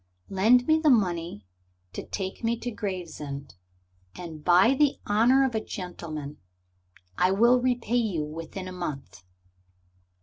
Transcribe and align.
Lend 0.31 0.65
me 0.65 0.79
the 0.79 0.89
money 0.89 1.45
to 1.93 2.03
take 2.03 2.43
me 2.43 2.57
to 2.61 2.71
Gravesend, 2.71 3.53
and 4.15 4.43
by 4.43 4.73
the 4.73 4.97
honor 5.05 5.45
of 5.45 5.53
a 5.53 5.63
gentleman 5.63 6.37
I 7.19 7.29
will 7.29 7.61
repay 7.61 7.97
you 7.97 8.25
within 8.25 8.67
a 8.67 8.71
month." 8.71 9.23